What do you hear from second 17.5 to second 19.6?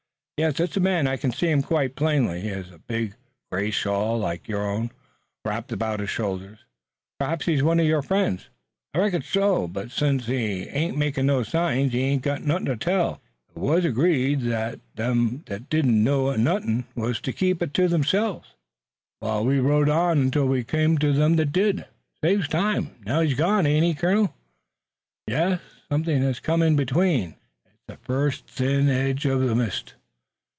it to theirselves while we